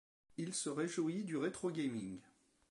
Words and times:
Il 0.37 0.55
se 0.55 0.67
réjouit 0.71 1.23
du 1.23 1.37
retrogaming. 1.37 2.21